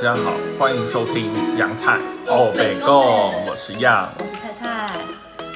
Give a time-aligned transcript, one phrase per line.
[0.00, 1.98] 家好，欢迎收听洋菜
[2.28, 2.88] 哦北贡，
[3.46, 4.08] 我是样。
[4.16, 4.96] 我是菜菜。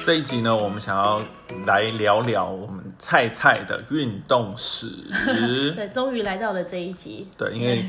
[0.05, 1.21] 这一集呢，我们想要
[1.65, 4.87] 来聊聊我们菜菜的运动史。
[5.73, 7.25] 对，终于来到了这一集。
[7.37, 7.85] 对，因为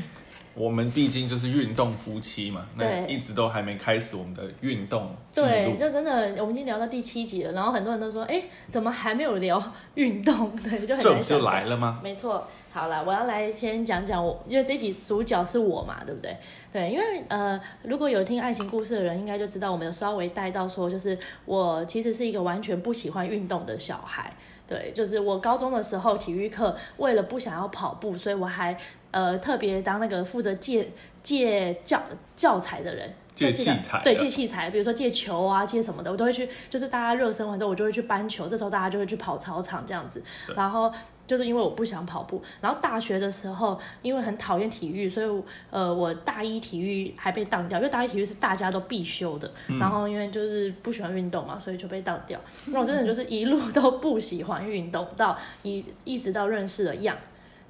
[0.53, 9.61] 我们毕竟就是运动夫妻嘛，那一直都还没开始我们的运动记对，就真的，我们已经聊到第七集了，然后很多人都说，哎，怎么还没有聊
[9.95, 10.55] 运动？
[10.63, 11.99] 对，就很这不就来了吗？
[12.01, 16.35] 没错，好了，我要来先讲讲我，因为这集主角是我嘛，对不对？
[16.73, 24.29] 对，因为呃，如果有听爱情故事的人，应该就知道我们有稍微带到说，就是我其实是一个完全不喜欢运动的小孩。
[24.67, 28.77] 对，就是我高中的时候体育课，为了不想要跑步，所以我还
[29.11, 30.89] 呃特别当那个负责借
[31.23, 32.01] 借教
[32.35, 33.09] 教材的人。
[33.35, 36.49] 借器材对，借器材，比如说借球啊，借什么的，我都会去。
[36.69, 40.23] 就是大家热身完之后，我就会去搬球，这时候大家就会去跑操场这样子。
[40.55, 40.89] 然后
[41.27, 49.51] 就是因为我不想跑步，然后大学的时候因为很讨厌体育，所以呃我大一体育还被当掉，因为大一体育是大家都必修的。
[49.67, 52.39] 嗯然后因为就是不喜欢运动嘛，所以就被当掉。
[52.67, 57.17] 那我真的就是一路都不喜欢运动，到一一直到认识了样。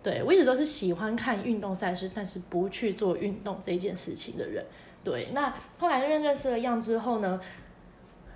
[0.03, 4.63] 对我一直都是喜欢看运动赛事，但是不去做运动这件事情的人。
[5.05, 7.39] 对，那后来认认识了样之后呢，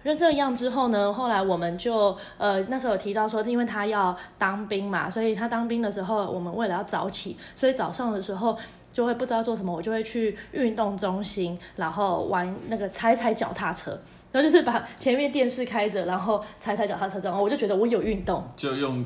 [0.03, 8.57] 认识了样之后呢，后来我们就呃那时候有提到说，因为他要当兵嘛，所以他当兵的时候，我们为了要早起，所以早上的时候
[8.93, 13.99] 就会不知道做什么，我就会去运动中心，然后玩那个踩踩脚踏车。
[14.31, 18.47] 然后就是把前面电视开着，然后踩踩脚踏车这样，我就觉得我有运动。
[18.55, 19.03] 就用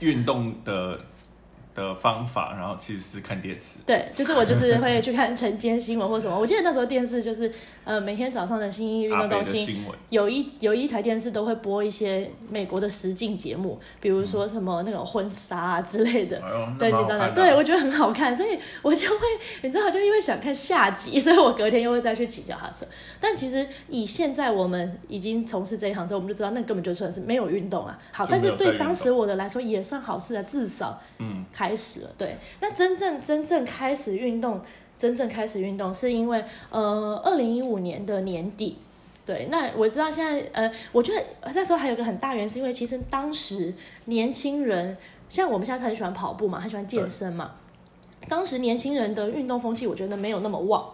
[0.00, 0.98] 运动的
[1.74, 3.78] 的方法，然后其实是看电视。
[3.86, 6.38] 对，就是我就是会去看晨间新闻或什么。
[6.38, 7.50] 我记得那时候电视就是
[7.84, 16.40] 呃每天早上的新一运动中心，有一有一台电视都会播一些美国的实境节目，比如说什么那种婚纱啊之类的。
[16.78, 17.28] 对，你知道吗？
[17.34, 19.16] 对，我觉得很好看，所以我就会，
[19.62, 22.86] 你知道，就因为想看下集， 所以我隔天又会再去骑脚踏车。
[23.20, 27.98] 但其实以现在我们已经从事这一行之后，我们就知道那根本就算是没有运动啊。
[28.12, 32.10] 好，但是对当时我的来说也算好事啊，至少嗯，开始了。
[32.18, 34.60] 对，那真正真正开始运动，
[34.98, 38.78] 真正开始运动是因为呃，二零一五年的年底。
[39.24, 41.24] 对，那我知道现在呃，我觉得
[41.54, 43.72] 那时候还有个很大原因，是因为其实当时
[44.06, 44.96] 年轻人，
[45.28, 47.52] 像我们现在很喜欢跑步嘛，很喜欢健身嘛，
[48.28, 50.90] 当时年轻人的运动风气，我觉得没有那么旺。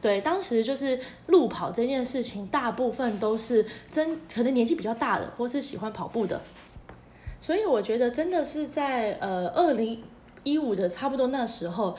[0.00, 6.40] 对，当时就是路跑这件事情，大部分都是真可能年纪比较大的，或是喜欢跑步的，
[7.44, 10.02] 所以我觉得真的是在呃二零
[10.44, 11.94] 一五的差不多那时候，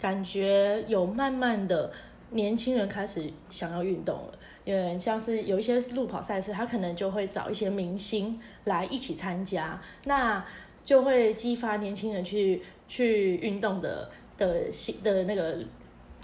[0.00, 1.92] 感觉有慢慢的
[2.30, 4.32] 年轻人开始想要运动了。
[4.64, 10.44] 嗯，像是有一些路跑赛事，他可能就会找一些明星来一起参加，那
[10.82, 15.58] 就会激发年轻人去去运动的的心的那个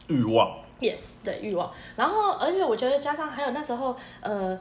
[0.09, 0.59] 欲望。
[0.81, 1.73] yes 的欲望。
[1.95, 4.59] 然后，而且我觉得加上还有那时候，呃，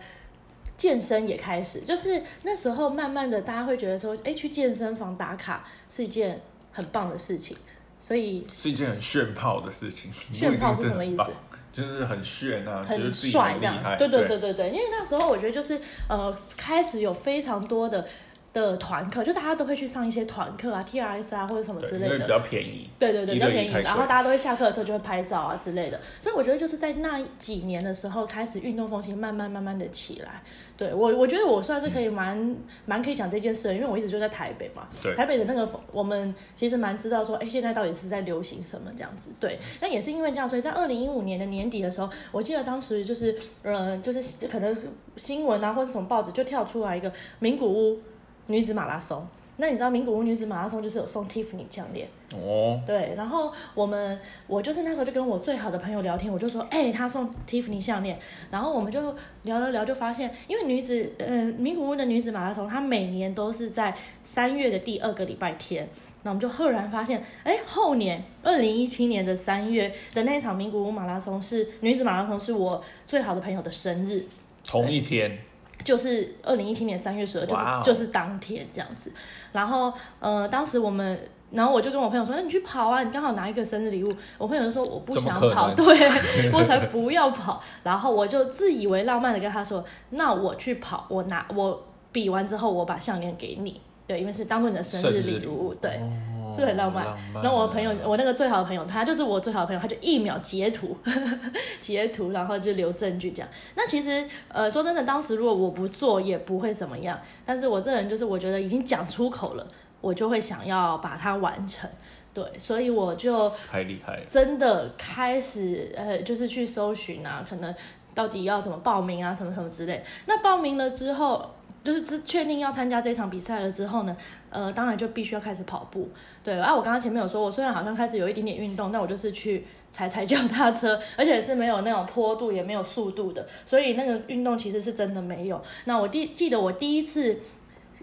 [0.83, 6.41] 健身也开始，就是那时候慢慢的大家会觉得说，哎，去健身房打卡是一件
[6.73, 7.55] 很棒的事情，
[7.97, 10.11] 所以是一件很炫炮的事情。
[10.33, 11.23] 炫炮是什么意思？
[11.71, 13.97] 就是很炫啊，很帅这样。
[13.97, 15.79] 对对对对对，因为那时候我觉得就是
[16.09, 18.05] 呃，开始有非常多的
[18.53, 22.25] 的团课，就大家都会去上一些团课啊，TRS 啊或者什么之类的比。
[22.25, 22.87] 较便宜。
[22.99, 30.41] 对对对，比较便宜，然后大家都会下课的时候就会拍照啊之类的，所以我觉得就是在那几年的时候，开始运动风气慢慢慢慢的起来。
[30.75, 32.55] 对我，我觉得我算是可以蛮
[32.85, 39.29] 蛮可以讲这件事的，因为我一直就在台北嘛，对台北的那个我们其实蛮知道说，哎，现在到底是在流行什么这样子。
[39.39, 44.75] 对，那也是因为这样，所以在二零一五年的年底的时候，我记得当时就是呃，就是可能
[45.15, 47.99] 新闻啊或者什么报纸就跳出来一个名古屋
[48.47, 49.25] 女子马拉松。
[49.57, 58.17] 那你知道名古屋女子马拉松就是有送 Tiffany 项链，哦，对，然后我们我就是那时候就跟我最好的朋友聊天，我就说，哎、他送 Tiffany 项链，
[58.49, 65.87] 然后我们就聊了聊，就发现，因为女子，呃，名古屋的女子马拉松，它每年都是在三月的第二个礼拜天。
[66.23, 74.25] 那我们就赫然发现，哎，后年二零一七年的三月的那一场名古屋马拉松是女子马拉松，是我最好的朋友的生日，
[74.65, 75.37] 同一天，
[75.83, 79.11] 就是二零一七年三月十二，就是就是当天这样子。
[79.51, 81.19] 然后呃，当时我们，
[81.51, 84.15] 然后我就跟我朋友说，那你去跑啊，你刚好拿一个生日礼物。
[84.37, 85.85] 我朋友就说我不想跑，对
[86.53, 87.61] 我才不要跑。
[87.83, 95.91] 然后我就自以为浪漫的跟他说，那我去跑，我拿我比完之后，我把项链给你，对，因为是当做你的生日礼物，对。
[95.91, 96.09] 哦
[96.53, 97.05] 是不是很浪漫。
[97.41, 100.95] 然后我朋友，我那个最好的朋友，他就是我最好的朋友，他就一秒截图，
[101.81, 103.49] 截图，然后就留证据这样。
[103.75, 107.19] 那其实，呃，说真的，当时如果我不做，也不会怎么样。
[107.45, 109.67] 但是我这人就是，我觉得已经讲出口了，
[109.99, 111.89] 我就会想要把它完成。
[112.33, 114.21] 对，所以我就太厉害。
[114.27, 117.73] 真的开始呃，就是去搜寻啊，可能
[118.15, 120.03] 到底要怎么报名啊，什么什么之类。
[120.25, 121.51] 那报名了之后，
[121.83, 124.17] 就是知确定要参加这场比赛了之后呢，
[124.53, 126.09] 呃，当然就必须要开始跑步。
[126.43, 135.61] 对，啊，我刚刚前面有说，我虽然好像开始有一点点运动，但我就是去踩踩脚踏车，而且是没有那种坡度，也没有速度的，所以那个运动其实是真的没有。
[135.85, 137.39] 那我第记得我第一次。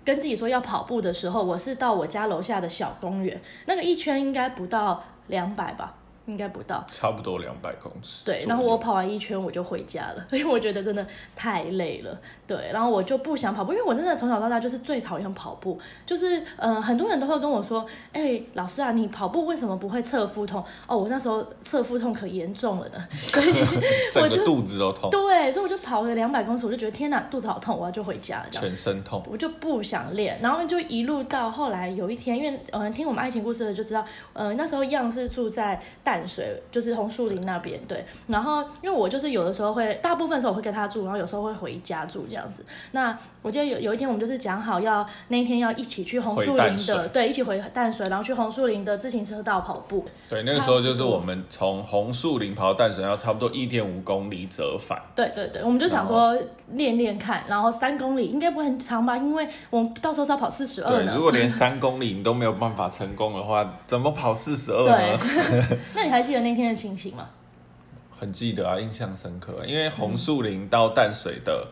[0.02, 5.94] 跟自己说要跑步的时候，我是到我家楼下的小公园，那个一圈应该不到两百吧。
[6.26, 8.24] 应该不到，差不多两百公尺。
[8.24, 12.18] 对，然后我跑完一圈我就回家了， 因为我觉得真的太累了。
[12.46, 15.78] 对，然后我就不想跑步，因为我真的从小到大就是最讨厌跑步。
[16.04, 23.50] 就是呃，很多人都会跟我说：“哎，老师啊，你跑步为什么不会侧腹痛？”哦，我那时候侧腹痛可严重了呢， 所以
[24.20, 25.08] 我就肚子都痛。
[25.10, 28.46] 对，所以我就跑了两百公尺，我就觉得天哪，肚子好痛，我要就回家了。
[28.50, 30.38] 全身痛，我就不想练。
[30.42, 37.80] 然后就一路到后来有一天，因为呃，听我们爱情故事的就知道，呃，那时候样是住在淡水，就是红树林那边。
[37.86, 42.64] 对，然后因为我就是有的时候会，大部分时候我会跟他住，然后有时候会回家住这样子。
[42.92, 50.04] 那我记得有有一天我们就是讲好要那一天要一起去红树林的，对，一起回淡水，然后去红树林的自行车道跑步。
[50.28, 55.00] 对，那个时候就是我们从红树林跑到淡水要差不多一点五公里折返。
[55.14, 56.36] 对对对，我们就想说
[56.72, 59.16] 练练看，然后三公里应该不会很长吧？
[59.16, 61.14] 因为我们到时候是要跑四十二对。
[61.14, 65.18] 如果连三公里你都没有办法成功的话，怎么跑四十二呢？
[65.94, 67.28] 那 你还记得那天的情形吗？
[68.18, 69.64] 很记得啊，印象深刻。
[69.66, 71.68] 因为红树林到淡水的。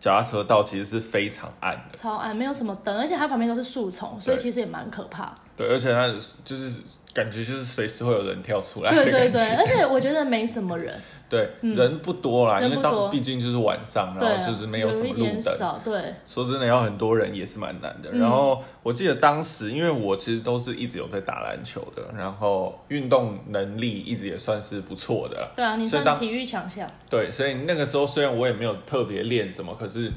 [0.00, 5.34] 脚踏车道其实是非常暗的，超暗，没有什么灯，而且它旁边都是树丛，所以其实也蛮可怕。
[5.56, 6.06] 对，而且它
[6.44, 6.78] 就是
[7.14, 8.92] 感觉就是随时会有人跳出来。
[8.92, 10.94] 对对对，而且我觉得没什么人。
[11.26, 15.80] 对，人不多啦，因为当毕竟就是晚上，然后就是没有什么路灯。
[15.82, 18.12] 对，说真的，要很多人也是蛮难的。
[18.12, 25.50] 然后我记得当时，因为我其实都是一直有在打篮球的，然后运动能力一直也算是不错的。
[25.56, 26.88] 对啊，你算体育强项。
[27.08, 30.12] 对，所以那个时候虽然我也没有特别练什么，可是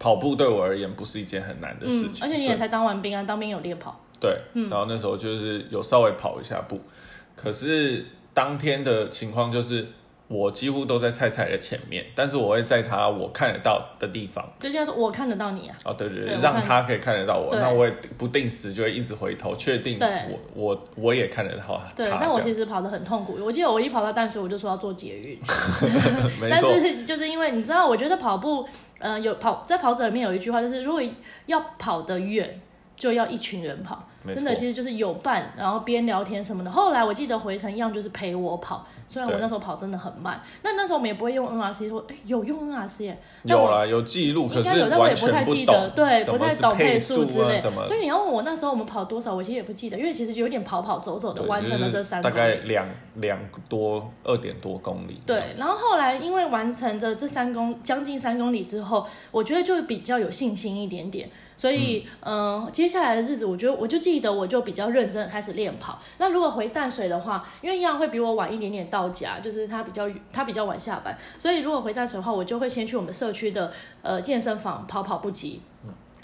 [0.00, 2.26] 跑步对我而言不是一件很难的事情。
[2.26, 4.00] 而且你也才当完兵啊，当兵有练跑。
[4.20, 4.38] 对，
[4.68, 6.80] 然后那时候就是有稍微跑一下步，
[7.34, 9.86] 可是当天的情况就是。
[10.32, 15.76] 我几乎都在菜菜的前面，但是我会在他我看得到的地方，就叫做我看得到你啊。
[15.84, 21.82] 哦，对对对，让他可以看得到我，那我也不定时就会一直回头确定我我我也看得到。
[21.96, 23.38] 对，但我其实跑得很痛苦。
[23.44, 25.36] 我记得我一跑到淡水，我就说要做捷运。
[26.48, 28.64] 但是就是因为你知道，我觉得跑步，
[29.00, 31.02] 呃，有跑在跑者里面有一句话，就是如果
[31.46, 32.60] 要跑得远，
[32.94, 34.08] 就要一群人跑。
[34.26, 36.70] 真的，其实就是有伴，然后边聊天什么的。
[36.70, 40.42] 后来我记得回程一样就是陪我跑，虽然我那时候跑真的很慢。
[40.62, 43.18] 那那时候我们也不会用 NRC，说哎有用 NRC 耶。
[43.44, 47.58] 有啦，有记录，可是有，但我也不太记得，对，不太懂配速之类。
[47.86, 53.38] 所以你要问我那时候我们跑多少，我其实也不记得，因为其实有点跑跑走走的完成了这三公里大概两两
[53.68, 55.20] 多二点多公里。
[55.24, 61.30] 对，然后后来因为完成着这三公将近三公里之后，我觉得就比较有信心一点点。
[61.60, 65.98] 所以，嗯，接下来的日子，我觉得我就记得，我就比较认真的开始练跑。
[66.16, 73.70] 那如果回淡水的话，因为一样会比我晚一点点到家，就是他比较他比较晚下班，所以如果回淡水的话，我就会先去我们社区的
[74.00, 75.60] 呃健身房跑跑步机。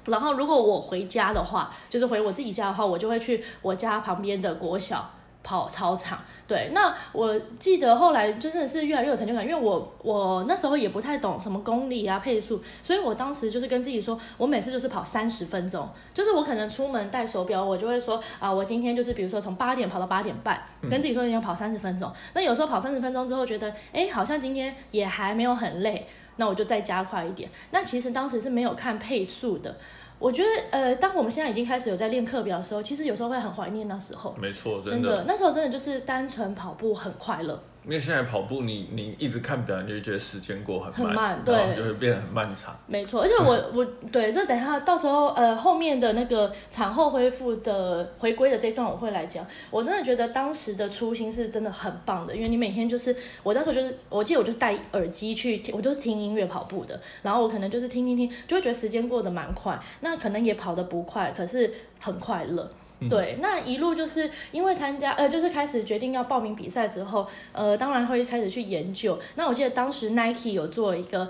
[0.06, 5.10] 然后如果我回家的话，就是回我自己家的话，我就会去我家旁边的国小。
[5.46, 20.60] 跑操场，对，那我记得后来就真的是越来越有成就感，因为我我那时候也不太懂什么公里啊配速，所以我当时就是跟自己说，我每次就是跑三十分钟，就是我可能出门带手表，我就会说啊，我今天就是比如说从八点跑到八点半，
[20.90, 22.12] 跟自己说你要跑三十分钟。
[22.34, 27.48] 那有时候跑三十分钟之后，觉得哎，好像今天也还没有很累，那我就再加快一点。
[27.70, 29.76] 那其实当时是没有看配速的。
[30.18, 34.34] 我觉得，呃，当我们现在已经开始有在练课表的时候，其实有时候会很怀念那时候。
[34.40, 37.60] 没错，真的，那时候真的就是单纯跑步很快乐。
[37.86, 42.76] 因为现在跑步，你你一直看表，你就觉得时间过很慢，对，就会变得很漫长。
[42.88, 49.46] 没错，而且我我对这等下到时候呃后面的那个产后恢复的回归的这段我会来讲。
[49.70, 53.14] 我真的觉得当时的初心是真的很棒的，因为你每天就是
[53.44, 62.68] 我那时候就是我记得我就戴耳机去，我就是听音乐跑步的，然后我可能就是听听听，就会觉得时间过得蛮快，那可能也跑得不快，可是很快乐。
[63.10, 69.18] 对，那一路就是因为参加，呃，就是开始决定要报名比赛之后，呃，当然会开始去研究。
[69.34, 71.28] 那我记得当时 Nike 有做一个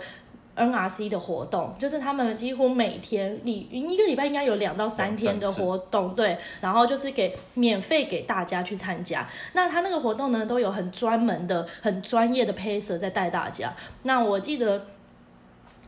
[0.56, 9.28] NRC 的活动，就是他们几乎每天，你一个礼拜应该有两到三天的活动，对，然后就是给免费给大家去参加。
[9.54, 13.74] 那他那个活动呢，都有很专门的、很专业的 pacer 在带大家。
[14.04, 14.86] 那我记得。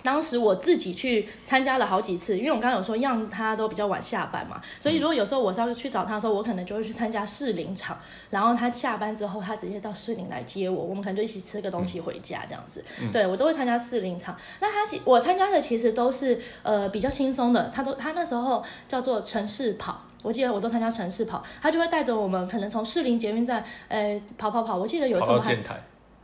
[0.02, 7.98] 当时我自己去参加了好几次，因为我刚刚有说让他都比较晚下班嘛，所以如果有时候我是要去找他的时候，我可能就会去参加适龄场，
[8.30, 12.84] 然后他下班之后，他直接到适龄来接我，我们可能就一起吃个东西回家这样子。
[13.12, 14.36] 对我都会参加适龄场。
[14.60, 20.02] 那他其我参加的其实都是呃比较轻松的，他都他那时候叫做城市跑。
[20.22, 24.76] 我记得我都参加城市跑，他就会带着我们，可能从士林捷运站，呃，跑跑跑。
[24.76, 25.54] 我记得有一次我还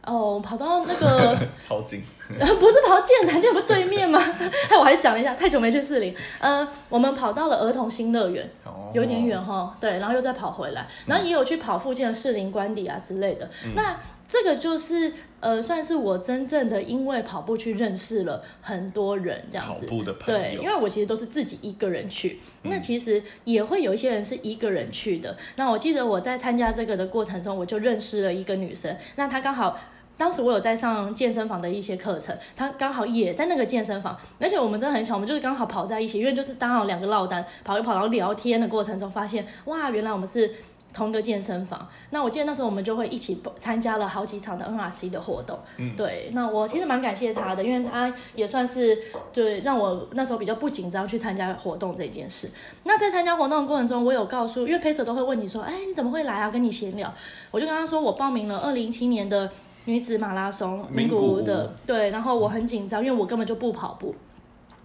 [0.07, 4.21] 哦，跑到那个 超近，不是跑到建潭，建不对面吗？
[4.71, 6.15] 哎，我还是想了一下，太久没去士林。
[6.39, 8.49] 呃，我们跑到了儿童新乐园，
[8.93, 9.77] 有点远哈。
[9.81, 13.49] 对，然后又再跑回来，然后也有去跑附近的士林官邸啊之类的。
[13.75, 19.87] 那这个就是呃，算是我真正的因为跑步去认识了很多人这样子。
[19.87, 25.37] 跑步的朋友，对，因为我其实都是自己一个人去，那其实也会有一些人是一个人去的。
[25.57, 29.79] 那我记得我在参加这个的过程中，我就认识了一个女生，那她刚好
[30.17, 40.55] 当时我有在上健身房的一些课程，他刚好也在那个健身房，而且我们真的很巧，我们就是刚好跑在一起，因为就是刚好两个落单跑一跑，然后聊天的过程中发现，哇，原来我们是。
[40.97, 45.59] 同一个健身房，那我记得那时候我们就会一起参加了好几场的 NRC 的活动。
[45.77, 48.97] 嗯，对，那我其实蛮感谢他的，因为他也算是
[49.33, 52.49] 对让我那时候比较不紧张去参加活动这件事。
[52.85, 56.49] 那在参加活动的过程中，我有告诉，因为 Pacer 都会问你说，哎，你怎么会来啊？
[56.49, 57.13] 跟你闲聊，
[57.51, 59.51] 我就跟他说，我报名了二零一七年的
[59.87, 64.15] 女子马拉松，名古的，对，然后我很紧张，因为我根本就不跑步。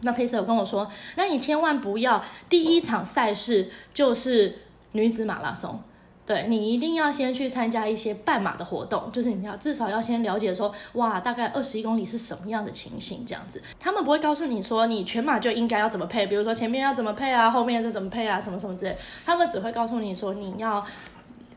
[0.02, 4.60] 那 Pacer 有跟我说，那你千万不要第一场赛事就是
[4.94, 5.80] 女子马拉松。
[6.26, 13.60] 对你一定要先去参加一些半马的活动，就是你要至少要先了解说，哇，大概二十一公里是什么样的情形这样子。
[13.80, 18.96] 他们不会告诉你说，你全马就应该要怎么配，比如说前面要怎么配啊，后面是怎么配啊，什么什么之类。
[19.26, 20.86] 他们只会告诉你说，你要，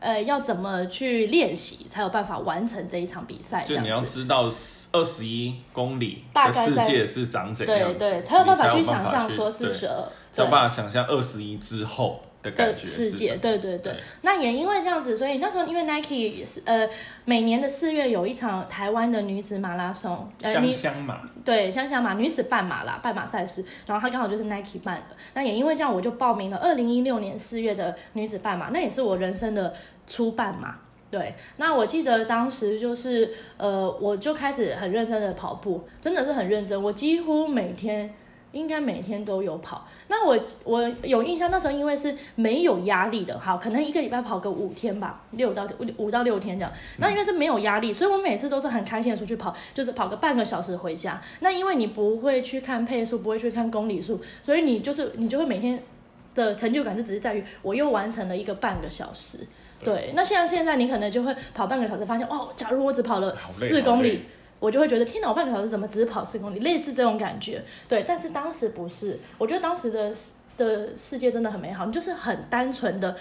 [0.03, 3.63] 呃，要怎么去练习才有办法完成这一场比赛。
[3.63, 4.49] 就你要知道
[4.91, 12.19] 二十一公里的世界是长怎样，对对，才有办法去想象说四十二，才有办法想象二十一之后。
[12.43, 16.85] 的世界，对对对，那也因为这样子，所以那时候因为 Nike 也是呃，
[17.23, 29.73] 每年的四月有一场台湾的女子马拉松，香香马，对香香马女子半马啦，半马赛事，然后它刚好就是 Nike 办的，那也因为这样，我就报名了二零一六年四月的女子半马，那也是我人生的
[30.07, 30.77] 初半嘛，
[31.09, 38.13] 对，那我记得当时就是呃，我就开始很认真的跑步，真的是很认真，我几乎每天。
[38.53, 45.67] 应该每天都有跑，那我我有印象，那时候因为是没有压力的，好，可能一个礼拜跑个五天吧，六到
[45.97, 46.71] 五到六天这样。
[46.97, 51.19] 那因为是没有压力，所以我每次都是很开心的出去跑，就是跑个半个小时回家。
[51.39, 55.81] 那因为你不会去看配速，不会去看公里数，所以你就是你就会每天
[56.35, 59.39] 的成就感就只是在于我又完成了一个半个小时。
[59.83, 64.25] 对，那像现在你可能就会跑半个小时，发现哦，假如我只跑了四公里。
[64.59, 66.59] 我就会觉得，天哪，我半个小时怎么只是跑四公里？
[66.59, 68.05] 类似这种感觉，对。
[68.07, 70.15] 但是当时不是，我觉得当时的
[70.55, 73.13] 的世界真的很美好，你就是很单纯的。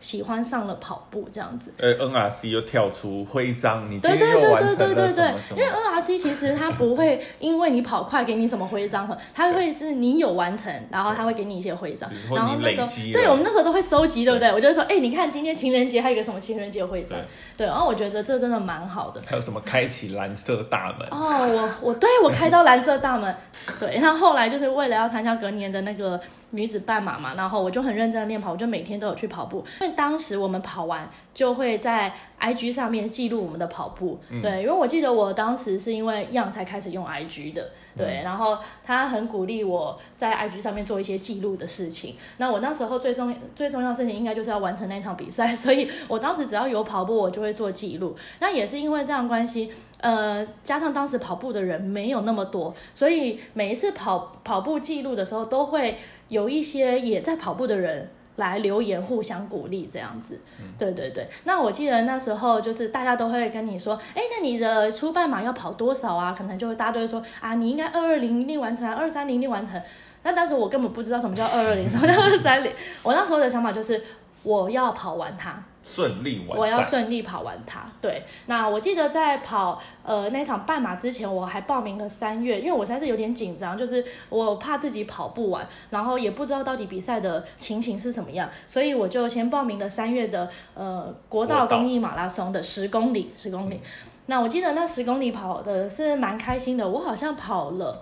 [0.00, 14.50] 喜欢上了跑步这样子，呃，NRC 又跳出徽章，你对对对对对对对，因为 NRC 其实它不会因为你跑快给你什么徽章，它会是你有完成，然后它会给你一些徽章，然后那时候，对我们那时候都会收集，对不对？
[14.52, 17.18] 我就说，哎，你看今天情人节还有个什么情人节徽章，
[17.56, 19.20] 对，然后我觉得这真的蛮好的。
[19.26, 21.06] 还有什么开启蓝色大门？
[21.10, 21.46] 哦，
[21.82, 23.34] 我我对我开到蓝色大门，
[23.78, 26.18] 对，然后后来就是为了要参加隔年的那个。
[26.50, 29.64] 女子半马嘛，然后我就很认真的练跑，我就每天都有去跑步。
[29.80, 42.16] 因为当时我们跑完就会在 IG 上面记录我们的跑步，对，因为我记得我当时是因为样才开始用 IG 的，对，然后他很鼓励我在 IG 上面做一些记录的事情。
[42.38, 48.16] 那我那时候最重最重要的事情应该就是要完成那场比赛，所以我当时只要有跑步，我就会做记录。
[48.40, 49.72] 那也是因为这样关系。
[50.02, 55.98] 呃，加上当时跑步的人没有那么多，所以每一次跑跑步记录的时候，都会
[56.30, 60.40] 有一些也在跑步的人来留言，互相鼓励这样子。
[60.78, 66.34] 对对对，那我记得那时候就是大家都会跟你说，哎，那你的初半马要跑多少啊？
[66.36, 69.78] 可能就会大家都会说啊，你应该二二零零完成，二三零零完成。
[70.22, 72.72] 那当时我根本不知道什么叫二二零，什么叫二三零。
[73.02, 74.02] 我那时候的想法就是
[74.42, 75.62] 我要跑完它。
[75.82, 77.90] 顺利完，我要顺利跑完它。
[78.00, 93.80] 对，那我记得在跑呃那场半马之前，我还报名了三月，因为我实在是有点紧张，就是我怕自己跑不完，然后也不知道到底比赛的情形是什么样，所以我就先报名了三月的呃国道公益马拉松的十公里，十公里。
[94.26, 98.00] 那我记得那十公里跑的是蛮开心的，我好像跑了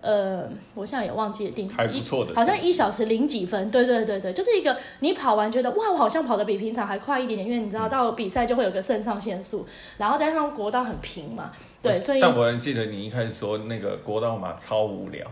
[0.00, 11.50] 呃，我现在也忘记了定还不错的好像一小时零几分，对对对对，就是一个你跑完觉得哇，我好像跑得比平常还快一点点，因为你知道到比赛就会有个肾上腺素，然后加上国道很平嘛，
[11.82, 15.26] 对，所以但我还记得你一开始说那个国道嘛超无聊，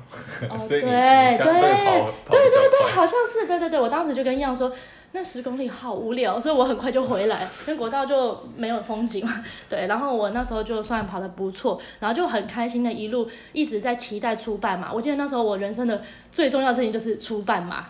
[0.51, 2.93] 哦 所以你对对对对，快。
[2.93, 4.73] 好像是，对对对，我当时就跟样说，
[5.17, 9.43] 那十公里好无聊，所以我很快就回来，因为国道就没有风景嘛。
[9.67, 14.93] 对，然后我那时候就算跑得不错，然后就很开心的一路一直在期待出半马。
[14.93, 17.87] 我记得那时候我人生的最重要的事情就是出半马。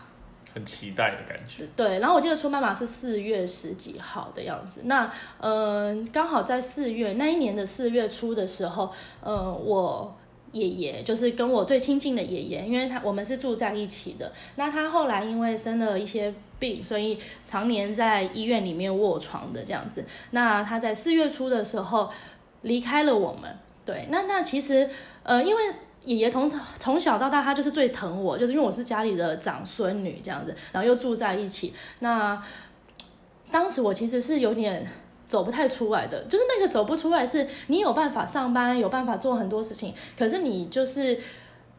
[0.54, 1.64] 很期待的感觉。
[1.76, 4.82] 对，然后我记得出半马是四月十几号的样子。
[4.84, 8.90] 那嗯，呃刚好在四月那一年的四月初的时候，
[9.20, 10.16] 呃，我
[10.56, 14.32] 爷爷就是跟我最亲近的爷爷，因为他我们是住在一起的。
[14.56, 20.04] 那他后来因为生了一些病，所以常年在医院里面卧床的这样子。
[20.30, 22.10] 那他在四月初的时候
[22.62, 23.54] 离开了我们。
[23.84, 24.88] 对，那那其实
[25.22, 25.62] 呃，因为
[26.04, 31.74] 爷爷从从小到大，他就是最疼我，就是因为我是家里的长孙女这样子，然后又住在一起。
[32.00, 32.42] 那
[33.52, 34.86] 当时我其实是有点
[35.26, 41.18] 走不太出来的，就是那个走不出来，是你有办法上班，有办法做很多事情，可是你就是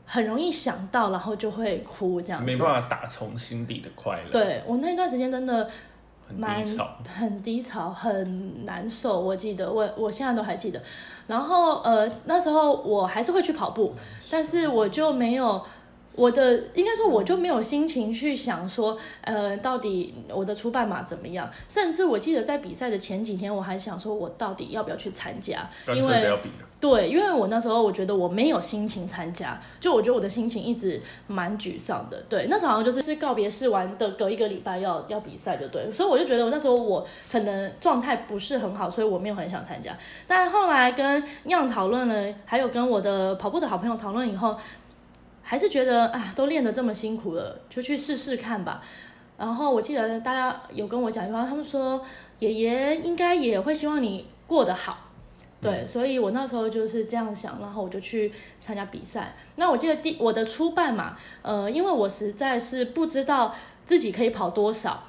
[0.05, 2.45] 很容易想到，然后就会哭这样子。
[2.45, 5.69] 没办法打从心底的快乐，对我那段时间真的
[6.27, 6.89] 很蛮低潮。
[7.17, 9.19] 很低潮，很难受。
[9.19, 10.81] 我记得，我我现在都还记得。
[11.27, 13.93] 然后呃，那时候我还是会去跑步，
[14.29, 15.61] 但是我就没有
[16.17, 21.49] 我的，应该说我就没有心情去想说，呃，到底我的出半马怎么样？
[21.69, 26.37] 甚至我记得在比赛的前几天，我还想说我到底要不要去参加，干因为。
[26.79, 32.21] 对，因为我那时候我觉得我没有心情参加，就我觉得我的心情一直蛮沮丧的。
[32.29, 39.97] 对，那时候好像就是是告别试完的隔一个礼拜要要比赛，就对，所以我就觉得我那时候我可能状态不是很好，所以我没有很想参加。
[40.27, 44.55] 但后来跟样讨论了，还有跟我的跑步的好朋友讨论以后，
[45.49, 48.83] 还是觉得啊，都练得这么辛苦了，就去试试看吧。
[49.37, 52.03] 然后我记得大家有跟我讲一句话，他们说
[52.39, 55.05] 爷爷应该也会希望你过得好。
[55.61, 59.37] 对，所以我那时候就是这样想，然后我就去参加比赛。
[59.55, 65.01] 那我记得第我的初办嘛，呃，因为我实在是不知道自己可以跑多少。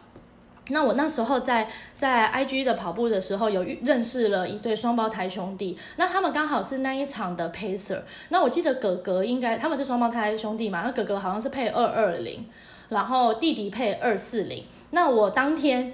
[0.70, 8.00] 那我那时候在在 IG 的跑步的时候，有遇认识了一对双胞胎兄弟，那他们刚好是那一场的 pacer。
[8.28, 12.48] 那我记得哥哥应该他们是双胞胎兄弟嘛，那哥哥好像是配二二零，
[12.88, 14.64] 然后弟弟配二四零。
[14.90, 15.92] 那我当天。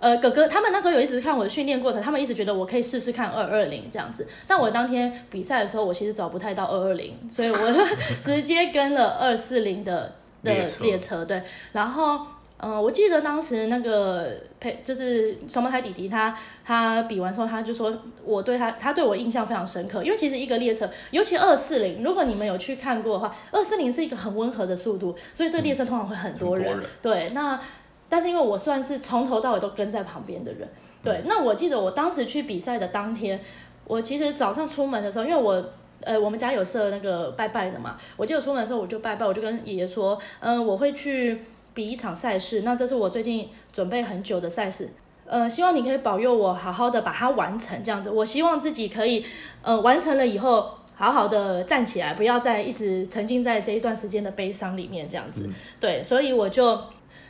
[0.00, 4.26] 呃，哥哥他们那时候有一直看我的训练过程，他们一直觉得我可以试试看二二零这样子。
[4.46, 7.56] 但我当天比赛的时候，我其实找不太到二二零，所以我
[8.22, 11.42] 直接跟了二四零的的列车对。
[11.72, 12.20] 然后，
[12.58, 26.80] 嗯、我记得当时那个配就是双胞胎弟弟他他比完之后，他就说我对他他对我印象非常深刻，因为其实一个列车，尤其二四零，如果你们有去看过的话，二四零是一个很温和的速度，所以这个列车通常会很多人。
[27.02, 27.60] 对，那
[28.08, 30.68] 但是因为我算是从头到尾都跟在旁边的人，
[31.02, 33.40] 对，那我记得我当时去比赛的当天，
[33.86, 35.64] 我其实早上出门的时候，因为我。
[36.00, 41.40] 呃，我们家有设那个拜拜的嘛，我记得出门的时候我就拜拜，我就跟爷爷说，嗯、我会去
[41.74, 44.88] 比一场赛事，那这是我最近准备很久的赛事，
[45.26, 49.26] 呃，希望你可以保佑我好好的把它完成，这样子，我希望自己可以，
[49.60, 56.80] 呃，完成了以后好好的站起来，不要再一直沉浸在这一段时间的悲伤里面，这样子，对，所以我就。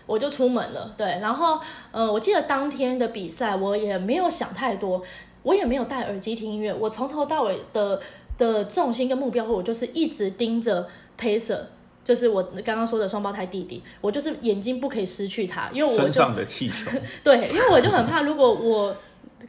[0.07, 1.59] 我就出门了，对，然后，
[1.91, 5.03] 呃，我记得当天的比赛，我也没有想太多，
[5.43, 7.99] 我也没有戴耳机听音乐，我从头到尾的
[8.37, 10.87] 的重心跟目标，我就是一直盯着
[11.19, 11.59] pacer，
[12.05, 16.91] 就是我刚刚说的双胞胎弟弟，我就是眼睛不可以失去他，因为我就身上的气球，
[17.25, 18.95] 对，因为我就很怕，如果我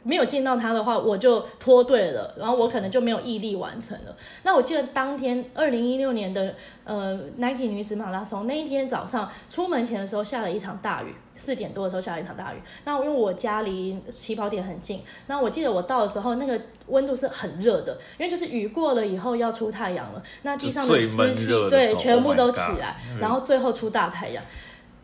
[0.06, 4.16] 没有见到他的话，我就脱队了，然后我可能就没有毅力完成了。
[4.44, 12.58] 那我记得当天二零一六年的呃 Nike 女子马拉松那一天早上出门前的时候下了一场大雨，四点多的时候下了一场大雨。
[12.84, 24.44] 那因为我家离起跑点很近，那我记得我到的时候那个温度是很热的，因为就是雨过了以后要出太阳了，那地上的湿气对全部 Oh 都起来，嗯然后最后出大太阳，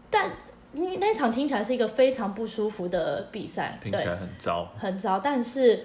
[0.08, 0.30] 但。
[0.72, 4.68] 你那一场听起来是一个非常不舒服的比赛，对听起，来很糟。
[4.76, 5.84] 很糟，但是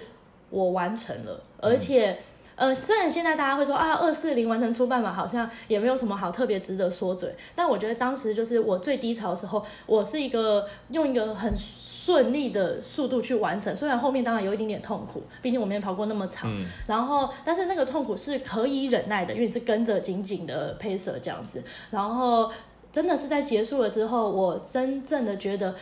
[0.50, 2.18] 我完成了，而且。
[2.58, 22.50] 呃，虽然现在大家会说啊，二四零完成出半马好像也没有什么好特别值得说嘴，但我觉得当时就是我最低潮的时候，我是一个用一个很顺利的速度去完成，虽然后面当然有一点点痛苦，毕竟我没跑过那么长，嗯，然后但是那个痛苦是可以忍耐的，因为你是跟着紧紧的 pacer 这样子，然后
[22.98, 25.72] 真的是在结束了之后，我真正的觉得。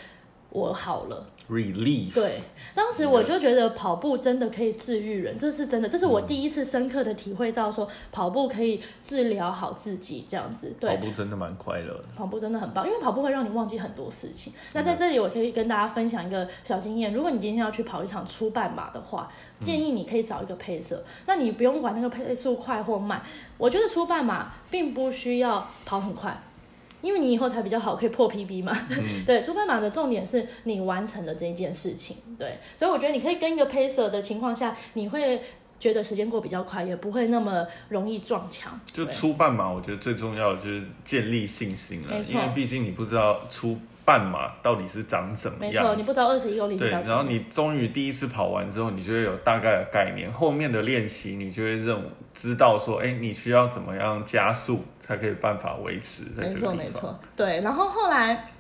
[0.50, 1.26] 我好了。
[1.50, 2.40] relief，对，
[2.74, 10.72] 当时我就觉得跑步真的可以治愈人，这是真的，这是我第一次深刻的体会到说跑步可以治疗好自己这样子。
[10.80, 12.04] 对，跑步真的蛮快乐的。
[12.16, 14.52] 跑步真的很棒，因为跑步会让你忘记很多事情。
[14.72, 19.30] 那在这里，我可以跟大家分享一个小经验：如果你今天要去跑一场初半马的话，
[19.62, 21.04] 建议你可以找一个配色。
[21.26, 23.20] 那你不用管那个配速快或慢，
[23.58, 26.40] 我觉得初半马并不需要跑很快。
[27.02, 28.76] 因为你以后才比较好，可以破 PB 嘛。
[29.26, 32.16] 对，出半马的重点是你完成了这件事情。
[32.38, 35.40] 对，所以我觉得你可以跟一个 pacer 的情况下，你会
[35.78, 38.80] 觉得时间过比较快，也不会那么容易撞墙。
[38.86, 46.02] 就对初半马，我觉得最重要的就是建立信心了因为毕竟你不知道初半马到底是长怎么样没错，你。
[46.04, 46.88] 不知道二十一公里对。
[46.88, 52.00] 然后你终于第一次跑完之后，你就会有大概的概念，后面的练习你就会认
[52.32, 56.72] 知道说，哎，你需要怎么样加速才可以办法维持在没错。
[56.72, 57.60] 没错，对。
[57.62, 58.52] 然后后来，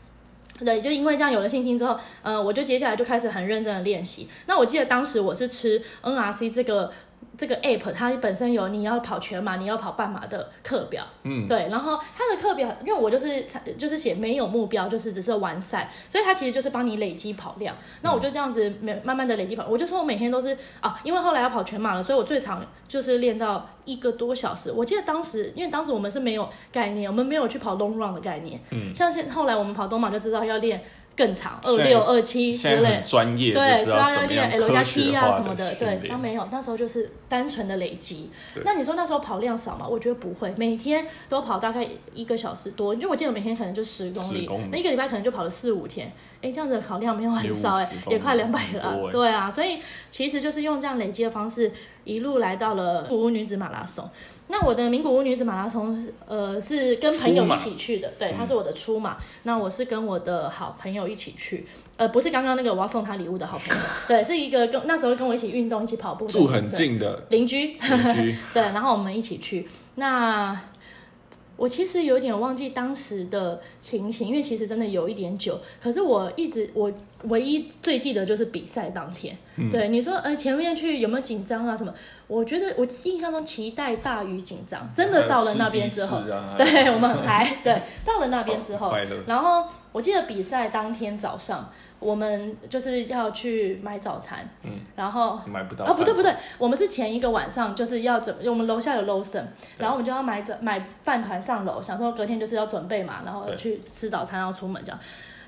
[0.58, 4.28] 对，就因为这样有了信心之后，呃，我就接下来就开始很认真的练习。
[4.46, 6.90] 那我记得当时我是吃 NRC 这个
[7.36, 11.68] 这个 app，它本身有你要跑全马，你要跑半马的课表，嗯，对。
[11.70, 13.46] 然后它的课表，因为我就是
[13.76, 17.76] 就是写没有目标，就是只是完赛，所以它其实就是帮你累积跑量。
[18.02, 24.72] 那我就这样子每慢慢的累积跑，我就说我每天都是啊，因为后来要跑全马了，所以我最长就是练到一个多小时。
[24.72, 28.58] 我记得当时，因为当时我们是没有概念，我们没有去跑 long run 的概念。
[28.70, 30.82] 嗯，像现后来我们跑东马就知道要练
[31.16, 33.00] 更长，二六、二七之类
[33.52, 38.30] 对，就知知道要怎么样练 L 加科 T 啊什么的，对，他没有，那时候就是单纯的累积。
[38.64, 39.88] 那你说那时候跑量少吗？
[39.88, 49.78] 我觉得不会，每天都跑大概一个小时多，因为我记得每天可能就十公里公里，那一个礼拜可能就跑了四五天，哎，这样子的跑量没有很少哎50公，里也快两百了对啊，所以
[50.10, 51.72] 其实就是用这样累积的方式，
[52.04, 54.08] 一路来到了古屋女子马拉松。
[54.48, 59.16] 那我的名古屋女子马拉松，呃，是跟朋友一起去的，对，她是我的初马。
[59.42, 69.68] 那我是跟我的好朋友一起去，呃，不是刚刚那个我要送她礼物的好朋友，对， 是一个跟那时候跟我一起运动、一起跑步的住很近的邻居， 邻居，对，然后我们一起去。
[69.96, 70.58] 那
[71.56, 75.58] 我其实有点忘记当时的情形，因为其实真的有一点久。
[75.82, 76.92] 可是我一直我
[77.24, 79.36] 唯一最记得就是比赛当天。
[79.72, 81.92] 对你说，呃，前面去有没有紧张啊什么？
[82.26, 86.20] 我觉得我印象中期待大于紧张，真的到了那边之后
[86.58, 87.56] 对我们很嗨。
[87.64, 88.92] 对，到了那边之后
[89.26, 99.44] 然后我记得比赛当天早上，我们就是要去买早餐，嗯，然后买不到啊，不对不对，我们是前一个晚上就是要准，我们楼下有 Lawson，
[99.78, 104.98] 然后我们就要买早买饭团上楼，想说隔天就是要准备嘛，然后去吃早餐，然后出门这样。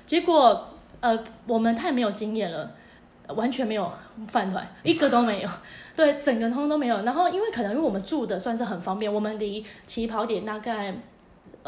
[0.05, 0.67] 结果
[1.01, 2.71] 呃，我们太没有经验了，
[3.27, 3.89] 完全没有
[4.27, 5.49] 饭团，一个都没有。
[5.95, 7.03] 对，整个通都没有。
[7.03, 10.93] 然后因为可能因为我们住的算是很方便，我们离起跑点大概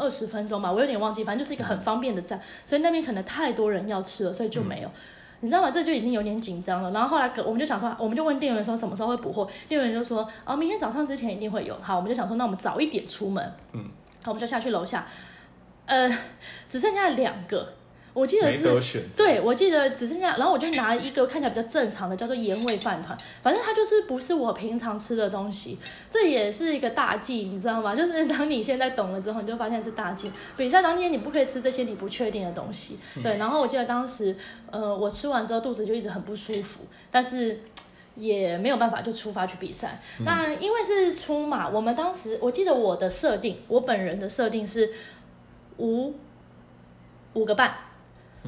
[0.02, 4.90] 二十分钟吧，我有点忘记，反正就是一个很方便的站，所以那边可能太多人要吃了，所以就没有。
[5.40, 5.70] 你知道吗？
[5.70, 6.90] 这就已经有点紧张了。
[6.92, 11.76] 然后后来我们就想说，我们就问店员说什么时候会补货，店员就说哦，明天早上之前一定会有。
[11.82, 13.52] 好，我们就想说，那我们早一点出门。
[13.72, 13.84] 嗯，
[14.22, 15.06] 好，我们就下去楼下，
[15.86, 16.08] 呃，
[16.68, 17.72] 只剩下两个，
[18.14, 25.78] 我记得是得，对，我记得只剩下，然后我就拿一个看起来比较正常的，叫做盐味饭团，反正它就是不是我平常吃的东西，
[26.10, 27.94] 这也是一个大忌，你知道吗？
[27.96, 30.30] 就是当你现在懂了之后，你就发现是大忌。
[30.56, 33.38] 比赛当天你不可以吃这些你不确定的东西，对。
[33.38, 34.36] 然后我记得当时，
[34.70, 37.60] 呃，我吃完之后肚子就一直很不舒服，但是。
[38.14, 39.98] 也没有办法就出发去比赛。
[40.18, 44.92] 那因为是出马，我们当时我记得我的设定，我本人的设定是
[45.78, 46.12] 五
[47.32, 47.74] 五个半。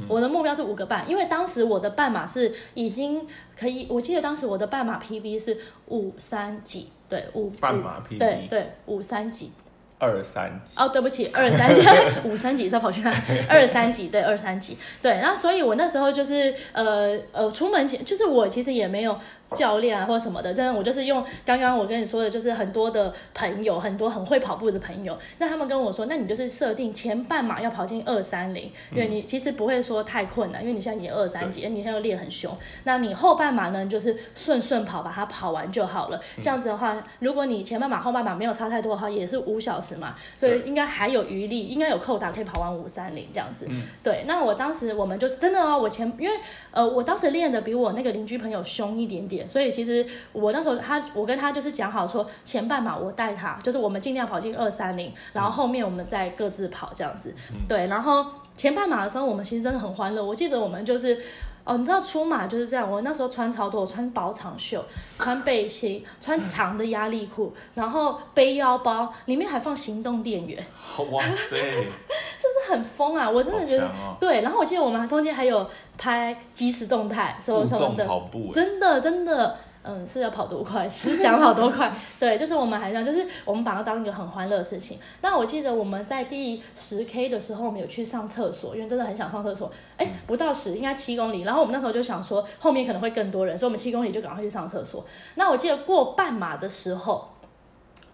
[0.08, 3.26] 我的目标是五个半，因为当时我的半马是已经
[3.58, 9.52] 可以，我记得当时我的半马 PB 是五三几，对五五半马 PB 对对五三几，
[9.98, 11.80] 二三几，哦，对不起，二三几，
[12.28, 12.68] 五三几。
[12.68, 13.14] 再跑去看？
[13.48, 15.12] 二三几，对，二三几，对。
[15.12, 19.16] 然后，所以我那时候就是呃呃，出门前就是我其实也没有
[19.54, 36.20] 教练啊或者什么的，真的我就是用刚刚我跟你说的，就是很多的朋友，很多很会跑步的朋友，那他们跟我说，那你就是设定前半马要跑进二三零，因为你其实不会说太困难，因为你现在已经二三级，你现在又练很凶，那你后半马呢，就是顺顺跑把它跑完就好了。
[36.42, 43.68] 这样子的话，如果你前半马后半马没有差太多的话，也是五小时嘛，所以应该还有余力，应该有扣打可以跑完五三零这样子。
[44.02, 46.36] 对，那我当时我们就是真的哦，我前因为
[46.70, 57.34] 呃我当时练的比我那个邻居朋友凶一点点，所以其实我那时候他我跟他就是讲好说前半马我带他，就是我们尽量跑进二三零，然后后面我们再各自跑这样子。
[57.68, 58.26] 对，然后
[58.56, 61.20] 前半马的时候我们其实真的很欢乐，我记得我们就是。
[61.64, 62.90] 哦，你知道出马就是这样。
[62.90, 64.84] 我那时候穿超多，我穿薄长袖，
[65.16, 70.62] 穿背心，穿长的压力裤，然后背腰包，里面还放行动电源，
[71.10, 73.30] 哇塞，是不是很疯啊！
[73.30, 74.42] 我真的觉得、对。
[74.42, 81.94] 然后我记得我们中间还有拍即时动态什么什么的，跑步，欸真的真的，嗯，是要跑多快，只想跑多快。
[82.18, 84.98] 对，就是我们还这样，就是我们把它当一个很欢乐的事情。
[85.20, 89.70] 那我记得我们在第十 K 的时候，我们有去上厕所，因为真的很想上厕所。
[89.98, 91.42] 哎，不到十，应该七公里。
[91.42, 95.04] 然后我们那时候就想说，后面可能会更多人，所以我们七公里就赶快去上厕所。
[95.34, 97.28] 那我记得过半马的时候。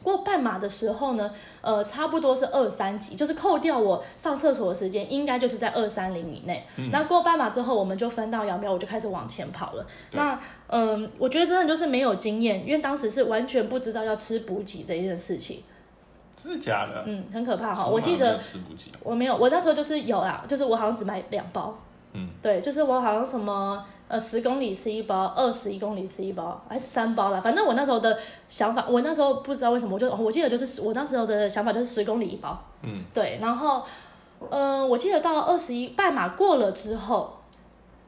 [0.02, 6.64] 过半马的时候呢，呃，差不多是二三级，就是扣掉我上厕所的时间，应该就是在二三零以内。
[6.90, 9.86] 那过半马之后，我们就分道扬镳，我就开始往前跑了。
[10.12, 15.62] 那嗯，我觉得真的就是没有经验，因为当时是完全不知道要吃补给这一件事情，
[16.34, 17.02] 真的假的？
[17.06, 17.86] 嗯，很可怕哈。
[17.86, 21.76] 我记得吃补给，我没有，我那时候就是有啦，就是我好像只买两包，
[22.12, 27.40] 嗯，对，就是我好像什么呃十公里吃一包，二十一公里吃一包，还是三包啦。
[27.40, 28.18] 反正我那时候的
[28.48, 33.84] 想法，我那时候不知道为什么，我就我记得就是我那时候的想法就是十公里一包，嗯，对，然后
[34.50, 37.36] 呃，我记得到二十一半马过了之后。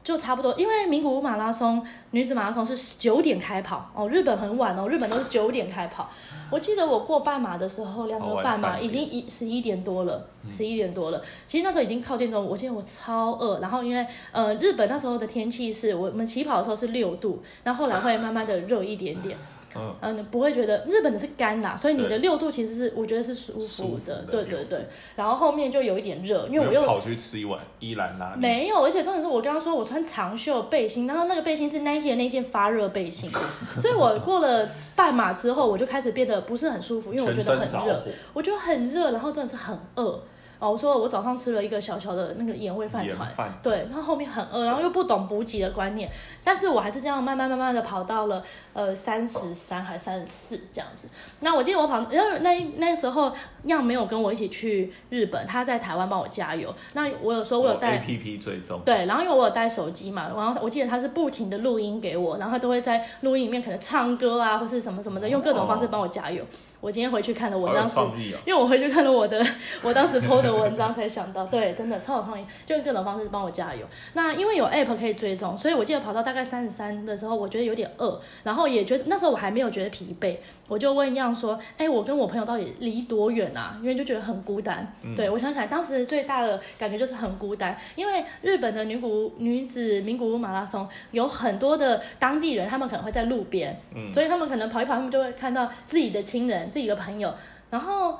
[0.03, 6.09] 就差不多，因为名古屋马拉松女子马拉松是九点开跑哦，日本很晚哦，日本都是九点开跑。
[6.51, 11.21] 我记得我过半马的时候，两个半马已经一十一点多了，十一点多了。
[11.47, 13.59] 其实那时候已经靠近中午，我记得我超饿。
[13.59, 19.37] 然后因为呃日本那时候的天气是我们起跑的时候是六度，然后后来会慢慢的热一点点。
[19.75, 24.87] 嗯，嗯，不会觉得日本的是干啦，所以你的六度其实是我觉得是舒服的，对对对。
[25.15, 33.29] 然后后面就有一点热，因为我又跑去吃一碗伊兰拉面，没有，而且重点是我刚刚说我穿长袖背心，然后那个背心是 Nike 的那件发热背心，
[33.81, 38.01] 所以我过了半马之后，我就开始变得不是很舒服，因为我觉得很热，
[38.33, 40.19] 我觉得很热，然后真的是很饿。
[40.63, 46.09] 哦，我说我早上吃了一个小小的那个盐味饭团，饭，对，然后后面很饿，然后又不懂补给的观念，
[46.41, 51.09] 但是我还是这样慢慢慢慢的跑到了呃三十三还三十四这样子。
[51.41, 53.33] 那我记得我跑，然后那那时候
[53.65, 56.73] 样没有跟我一起去日本，他在台湾帮我加油。
[56.93, 66.41] 那我有说我有带 A P P 追踪，对，然后因为我有带手机嘛，然后我记得他是不停的录音给我，然后他都会在录音里面可能唱歌啊，或是什么什么的，用各种方式帮我加油。
[66.83, 68.11] 我今天回去看了我好有当时，哦，
[68.45, 69.41] 因为我回去看了我的
[69.81, 73.87] 我当时 PO 的文章，才想到，对，真的超有创意，就用各种方式帮我加油。
[74.11, 80.35] 那因为有 App 可以追踪，所以我记得跑到大概三十三的时候，我觉得有点饿，然后也觉得那时候我还没有觉得疲惫，
[80.67, 83.77] 我就问样说，哎，我跟我朋友到底离多远啊？
[83.81, 84.93] 因为就觉得很孤单。
[85.15, 97.31] 对我想起来，当时最大的感觉就是很孤单，因为日本的女古女子名古屋马拉松有很多的当地人，他们可能会在路边，所以他们可能跑一跑，他们就会看到自己的亲人、自己的朋友，
[97.69, 98.17] 然后。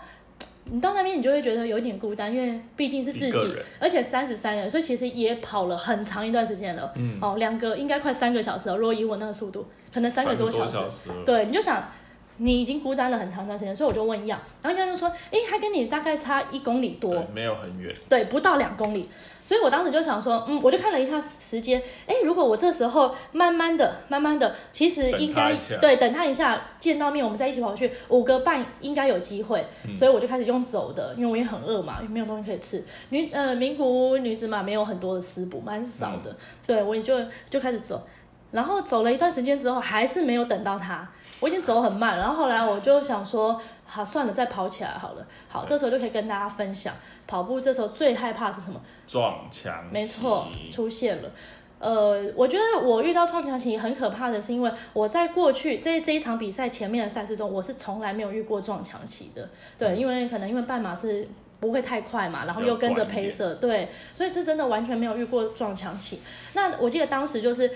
[0.65, 6.89] 你到那边，你就会觉得有点孤单，因为毕竟是自己而且三十三人，所以其实也跑了很长一段时间了。
[6.95, 8.77] 嗯，哦，两个应该快三个小时了。
[8.77, 10.71] 如果以我那个速度，可能三个多小时。
[10.71, 11.91] 小时，对，你就想
[12.37, 19.09] 你已经孤单了很长一段时间，所以我就问样，然后样就说，诶，他跟你大概差一公里多，对，没有很远，对，不到两公里。
[19.45, 29.65] 所以我当时就想说，嗯，我就看了一下时间，诶，如果我这时候慢慢的、慢慢的，其实应该对等他一下见到面，我们再一起跑去五个半应该有机会。
[29.85, 32.83] 嗯所以我就开始用走的，因为我也很饿嘛，没有东西可以吃。
[33.09, 36.31] 女呃名古屋女子嘛没有很多的食补，蛮少的。
[36.31, 37.19] 嗯对我也就
[37.49, 38.07] 就开始走，
[38.53, 41.05] 然后走了一段时间之后，还是没有等到他，
[41.41, 42.17] 我已经走很慢。
[42.17, 45.27] 然后后来我就想说，好算了，再跑起来好了。
[45.49, 46.93] 好，这时候就可以跟大家分享，
[47.27, 48.79] 跑步这时候最害怕是什么？
[49.07, 51.31] 撞墙，没错，出现了。
[51.79, 59.49] 呃，我觉得我遇到撞墙期很可怕的是，因为我在过去这这一场比赛前面的赛事中，我是从来没有遇过撞墙期的。
[59.77, 61.27] 对，因为可能因为半马是
[61.59, 66.21] 不会太快嘛，然后又跟着配色，对，所以是真的完全没有遇过撞墙期。
[66.53, 67.69] 那我记得当时就是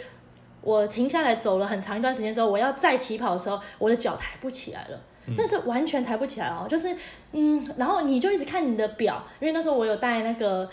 [0.61, 4.99] 我停下来走了很长一段时间之后，我要再起跑的时候，我的脚抬不起来了。
[5.35, 6.95] 但是完全抬不起来哦，就是
[7.33, 10.69] 嗯，然后你就一直看你的表，因为那时候我有带那个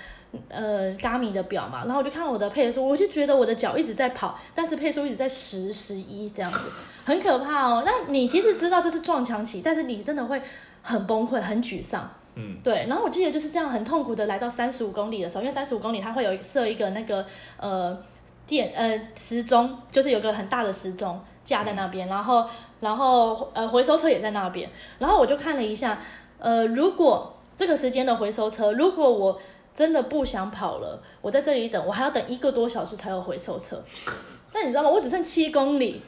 [0.49, 6.71] 呃 Garmin 的表嘛，然后我就看我的配速，我就觉得我的脚一直在跑，但是配速一直在十、十一这样子，
[7.05, 7.83] 很可怕哦。
[7.85, 10.41] 那你其实知道这是撞墙期，但是你真的会
[10.83, 12.09] 很崩溃、很沮丧。
[12.37, 17.97] 嗯，对，然后我记得就是这样很痛苦的来到三十五公里的时候，因为三十五公里它会有设一个那个呃
[18.47, 22.47] 电呃时钟，就是有个很大的时钟架在那边，然后
[22.81, 26.01] 然后呃回收车也在那边，然后我就看了一下，
[26.39, 29.41] 呃如果这个时间的回收车，如果我
[29.75, 33.83] 真的不想跑了，我在这里等，我还要等一个多小时才有回收车，
[34.53, 34.91] 那你知道吗？
[34.91, 36.03] 我只剩七公里。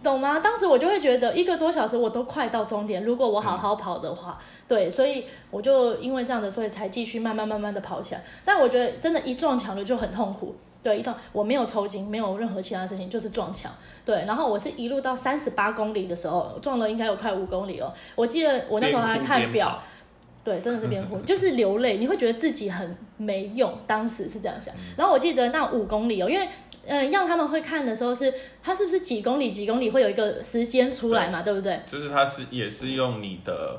[0.00, 0.38] 懂吗？
[0.38, 4.38] 当时我就会觉得一个多小时我都快到终点，如果我好好跑的话，
[4.68, 8.22] 对，所以我就因为这样的，所以才继续慢慢慢慢的跑起来。
[8.44, 10.54] 但我觉得真的，一撞墙了就很痛苦。
[10.88, 13.70] 对，一撞我没有抽筋，没有任何其他事情，就是撞墙。
[14.04, 17.92] 对，然后我是一路到三十八公里的时候，撞了应该有快五公里哦。
[18.14, 19.82] 我记得我那时候还看表，
[20.42, 24.74] 对，真的是边哭，就是流泪，你会觉得自己很没用，当时是这样想。
[24.96, 26.48] 然后我记得那五公里哦，因为
[26.86, 31.78] 嗯，让他们会看的时候是，它是不是几公里几公里会有一个时间出来嘛，对不对？
[31.86, 33.78] 就是它是也是用你的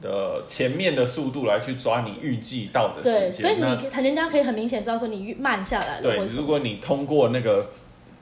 [0.00, 3.42] 的前面的速度来去抓你预计到的对，时间。
[3.42, 7.70] 所以那你人家可以很明显知道说你慢下来了，对如果你通过那个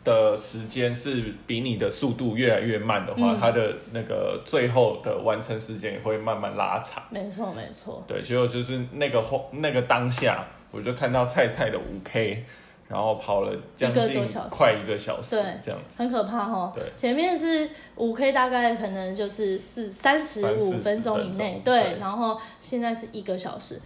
[0.05, 7.03] 的时间是比你的速度越来越慢的话，嗯它的那个最后的完成时间也会慢慢拉长。
[7.11, 12.45] 没错没错，对，结果就是那个后那个当下，我就看到菜菜的五 K，
[12.88, 15.98] 然后跑了将一个近多小时快一个小时对这样子。
[16.03, 16.72] 很可怕哈。
[16.74, 23.81] 对前面是五 K，大概可能就是四三十五30分钟以内，对对，然后现在是一个小时。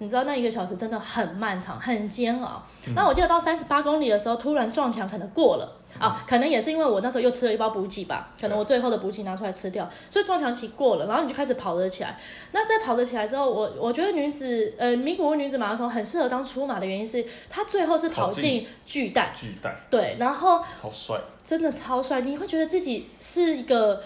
[0.00, 2.62] 你知道那一个小时真的很漫长，很煎熬。
[2.86, 12.16] 嗯那我记得到三十八公里的时候，突然撞墙，可能过了嗯啊，可能也是因为我那时候又吃了一包补给吧，可能我最后的补给拿出来吃掉，所以撞墙期过了，然后你就开始跑得起来。
[12.52, 24.02] 那在跑得起来之后，我我觉得女子呃名古屋女子马拉松很适合当出马的原因是，她最后是跑进巨蛋，巨蛋对，然后超帅，真的超帅，你会觉得自己是一个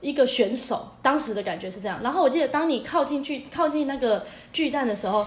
[0.00, 2.00] 一个选手，当时的感觉是这样。
[2.02, 5.26] 然后我记得当你靠近巨靠近那个巨蛋的时候，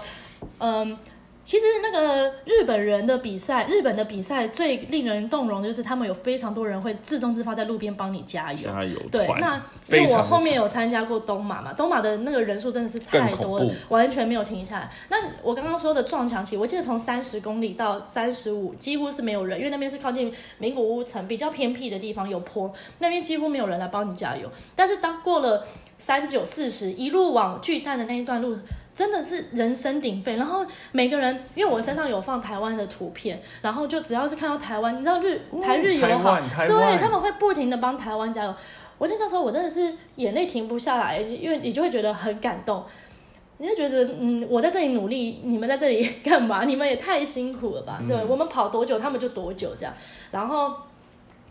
[0.58, 0.98] 嗯。
[1.42, 8.58] 其实那个日本人的比赛，日本的比赛最令人动容的就是他们有非常多人会自动自发在路边帮你加油。
[8.58, 9.56] 加油对，那
[9.88, 14.90] 因为我后面有参加过东马嘛，东马的那个人数真的是太多了，完全没有停下来。
[15.08, 24.48] 那我刚刚说的撞墙期，我记得从三十公里到三十五，几乎是没有人，因为那边是靠近名古屋城比较偏僻的地方，有坡，那边几乎没有人来帮你加油。
[24.76, 28.58] 但是当过了三九四十，一路往巨蛋的那一段路。
[29.00, 38.54] 真的是人声鼎沸，然后每个人，因为我身上有放台湾的图片，然后就只要是看到台湾，你知道日台日友好，对他们会不停的帮台湾加油。
[38.98, 42.84] 我记得那时候我真的是眼泪停不下来，因为你就会觉得很感动，
[43.56, 46.64] 你就觉得嗯，我在这里努力，你们在这里干嘛？
[46.64, 48.00] 你们也太辛苦了吧？
[48.02, 49.94] 嗯对我们跑多久，他们就多久这样。
[50.30, 50.74] 然后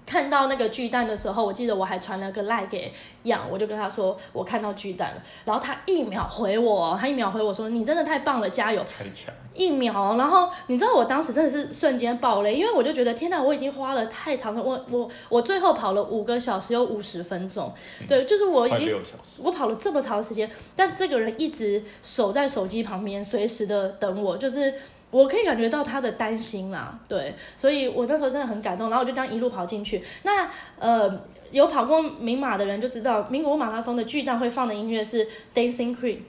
[0.10, 2.92] 看到那个巨蛋的时候，我记得我还传了个赖给
[3.24, 8.84] 养，我就跟他说我看到巨蛋了，然后他一秒回我，他一秒回我说你真的太棒了，加油！
[8.84, 17.72] 太强，一秒，然后你知道我当时真的是瞬间爆雷，因为我就觉得天哪，我已经花了太长的，我我我最后跑了五个小时有五十分钟，
[18.08, 18.92] 对，就是我已快经
[19.44, 24.74] 我跑了这么长时间，但这个人一直守在手机旁边，随时的等我，就是
[25.12, 30.04] 我可以感觉到他的担心啦，对，所以我那时候真的很感动，然后我就这样一路跑进去。
[30.24, 36.20] 那呃，有跑过明马的人就知道，名古屋马拉松的巨蛋会放的音乐是 Dancing Queen。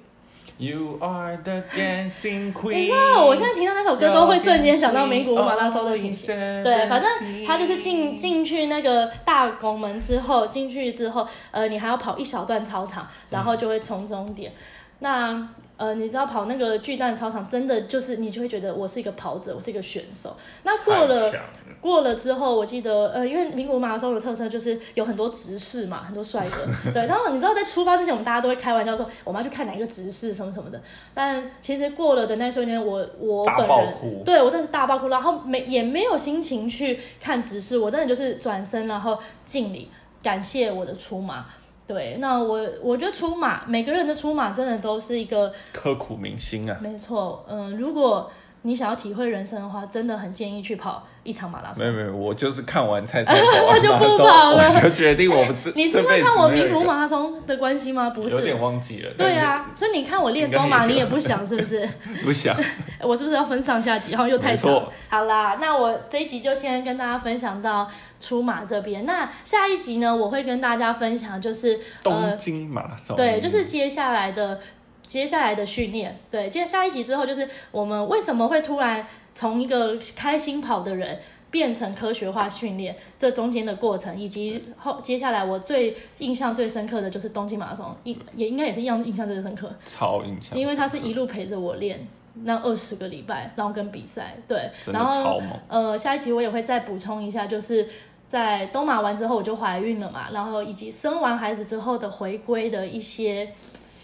[0.56, 2.74] You are the dancing queen。
[2.74, 6.34] 你知道，我现在听到那首歌都会瞬间想到名古屋马拉松的情形。
[6.62, 7.10] 对，反正
[7.46, 14.52] 他就是进进去那个大拱门之后，进去之后，呃，你还要跑一小段操场，然后就会冲终点。
[14.98, 15.48] 那
[15.80, 20.36] 呃，你知道跑那个巨蛋操场，真的就是你就会觉得我是一个跑者，我是一个选手。
[20.62, 21.32] 那过了
[21.80, 26.92] 过了之后，我记得呃，因为名古屋马拉松的特色就是有很多直视嘛，很多帅哥。
[26.92, 30.78] 对，然后你知道在出发之前，我们大家都会开玩笑说我们要去看哪一个直视什么什么的。
[31.14, 39.90] 但其实过了的那瞬间，我我本人对我真的是大爆哭，然后没也没有心情去看直视，我真的就是转身然后敬礼，
[40.22, 41.46] 感谢我的出马。
[41.90, 46.78] 对，那我我觉得出马，每个人的出马真的都是一个刻苦铭心啊！
[46.80, 48.30] 没错，嗯，如果
[48.62, 51.92] 你想要体会人生的话，真的很建议去跑一场马拉松没。
[51.92, 58.10] 有没有，我就是看完菜菜跑 完就不跑了我就决定我们这 你是因为看我没有一个名古马拉松的关系吗？
[58.10, 58.62] 不是有点是。
[58.62, 59.12] 忘记了。
[59.16, 61.88] 对啊，所以你看我练东马， 你也不想是不是？
[62.24, 62.56] 不想。
[63.00, 64.12] 我是不是要分上下集？
[64.12, 64.84] 然后又太长。
[65.08, 69.04] 好啦，那我这一集就先跟大家分享到出马这边。
[69.06, 74.60] 那下一集呢，我会跟大家分享就是东呃，京马拉松，对，就是接下来的
[75.06, 76.18] 接下来的训练。
[76.30, 81.18] 对，接下一集之后，就是我们为什么会突然从一个开心跑的人。
[81.52, 89.68] 变成科学化训练，这中间的过程，以及后接下来我最印象最深刻的就是东京马拉松，印也应该也是一样印象最深刻。
[89.84, 95.42] 超印象，因为他是一路陪着我练那二十个礼拜，然后跟比赛，对，然后。
[95.66, 97.88] 呃，下一集我也会再补充一下，就是
[98.28, 103.52] 在东马完之后我就怀孕了嘛，然后以及生完孩子之后的回归的一些。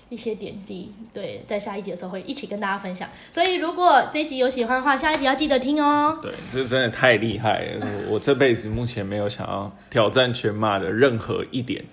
[0.09, 3.09] 一些点滴，对，在下一集的时候会一起跟大家分享。
[3.33, 6.19] 所以如果这一集有喜欢的话，下一集要记得听哦。
[6.23, 7.87] 对，这真的太厉害了！
[8.09, 11.85] 我我这辈子目前没有想要挑战全马的任何一点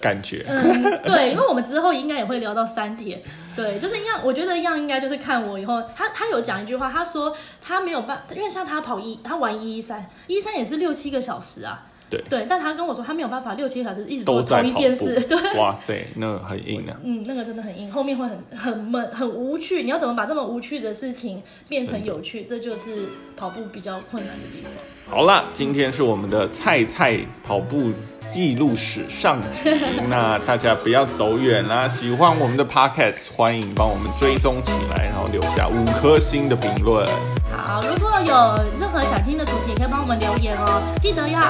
[0.00, 0.44] 感觉。
[0.48, 3.22] 嗯，对，因为我们之后应该也会聊到三铁，
[3.54, 15.36] 对，就是一样，我觉得一样应该就是看我以后，他他有讲一句话，他说他没有办，因为像他跑一，他玩一一三，一三也是六七个小时啊，对对，但他跟我说他没有办法六七个小时一直都做同一件事， 对。
[15.58, 16.96] 哇塞，那很硬啊。
[17.02, 19.82] 嗯，那个真的很硬，后面会很很闷、很无趣。
[19.82, 22.44] 你要怎么把这么无趣的事情变成有趣？
[22.44, 24.72] 这就是跑步比较困难的地方。
[25.06, 27.90] 好啦，今天是我们的菜菜跑步
[28.28, 29.70] 记录史上集，
[30.08, 31.88] 那大家不要走远啦。
[31.88, 37.08] 喜欢我们的 podcast，欢迎帮我们追踪起来，然后留下五颗星的评论。
[37.50, 40.82] 好，如果有任何想听的主题，也可以帮我们留言哦。
[41.00, 41.40] 记得要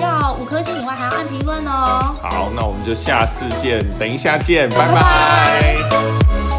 [0.00, 2.16] 要五颗星以外，还要按评论哦。
[2.22, 6.51] 好，那我们就下次见，等一下见，拜拜拜